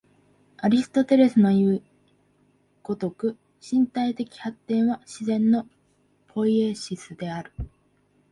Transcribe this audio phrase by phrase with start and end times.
[0.57, 1.83] アリストテレスのいう
[2.81, 5.67] 如く、身体的発展は自然の
[6.25, 7.51] ポイエシスである。